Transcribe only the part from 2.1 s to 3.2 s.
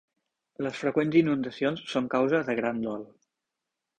causa de gran dol.